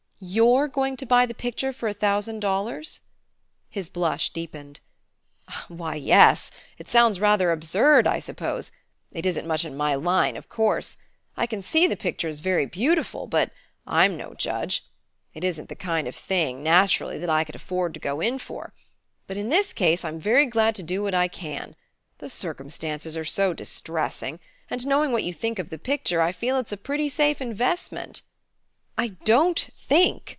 "You're 0.23 0.67
going 0.67 0.97
to 0.97 1.05
buy 1.07 1.25
the 1.25 1.33
picture 1.33 1.73
for 1.73 1.89
a 1.89 1.95
thousand 1.95 2.41
dollars?" 2.41 2.99
His 3.71 3.89
blush 3.89 4.29
deepened. 4.29 4.79
"Why, 5.67 5.95
yes. 5.95 6.51
It 6.77 6.87
sounds 6.87 7.19
rather 7.19 7.51
absurd, 7.51 8.05
I 8.05 8.19
suppose. 8.19 8.69
It 9.11 9.25
isn't 9.25 9.47
much 9.47 9.65
in 9.65 9.75
my 9.75 9.95
line, 9.95 10.37
of 10.37 10.47
course. 10.47 10.97
I 11.35 11.47
can 11.47 11.63
see 11.63 11.87
the 11.87 11.97
picture's 11.97 12.39
very 12.39 12.67
beautiful, 12.67 13.25
but 13.25 13.49
I'm 13.87 14.15
no 14.15 14.35
judge 14.35 14.85
it 15.33 15.43
isn't 15.43 15.69
the 15.69 15.75
kind 15.75 16.07
of 16.07 16.15
thing, 16.15 16.61
naturally, 16.61 17.17
that 17.17 17.27
I 17.31 17.43
could 17.43 17.55
afford 17.55 17.95
to 17.95 17.99
go 17.99 18.21
in 18.21 18.37
for; 18.37 18.73
but 19.25 19.37
in 19.37 19.49
this 19.49 19.73
case 19.73 20.05
I'm 20.05 20.19
very 20.19 20.45
glad 20.45 20.75
to 20.75 20.83
do 20.83 21.01
what 21.01 21.15
I 21.15 21.27
can; 21.27 21.75
the 22.19 22.29
circumstances 22.29 23.17
are 23.17 23.25
so 23.25 23.55
distressing; 23.55 24.39
and 24.69 24.85
knowing 24.85 25.13
what 25.13 25.23
you 25.23 25.33
think 25.33 25.57
of 25.57 25.71
the 25.71 25.79
picture 25.79 26.21
I 26.21 26.31
feel 26.31 26.59
it's 26.59 26.71
a 26.71 26.77
pretty 26.77 27.09
safe 27.09 27.41
investment" 27.41 28.21
"I 29.01 29.07
don't 29.23 29.57
think!" 29.77 30.27